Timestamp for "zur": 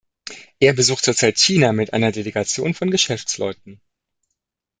1.05-1.13